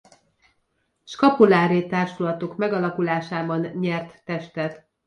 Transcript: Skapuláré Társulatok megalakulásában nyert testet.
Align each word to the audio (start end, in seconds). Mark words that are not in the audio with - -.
Skapuláré 1.03 1.81
Társulatok 1.87 2.57
megalakulásában 2.57 3.59
nyert 3.61 4.23
testet. 4.23 4.87